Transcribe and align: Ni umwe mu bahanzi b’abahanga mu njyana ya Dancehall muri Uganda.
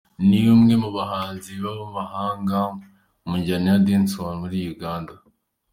Ni 0.27 0.39
umwe 0.53 0.73
mu 0.83 0.89
bahanzi 0.97 1.51
b’abahanga 1.63 2.59
mu 3.25 3.33
njyana 3.39 3.67
ya 3.73 3.81
Dancehall 3.85 4.35
muri 4.41 4.57
Uganda. 4.73 5.13